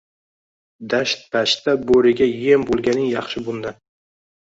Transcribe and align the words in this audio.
Dasht-pashtda 0.93 1.77
bo‘riga 1.91 2.31
yem 2.33 2.69
bo‘lganing 2.73 3.09
yaxshi 3.15 3.49
bundan. 3.51 3.83